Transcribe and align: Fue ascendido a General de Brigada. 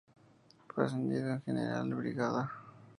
Fue 0.67 0.83
ascendido 0.85 1.31
a 1.31 1.41
General 1.41 1.87
de 1.87 1.93
Brigada. 1.95 2.51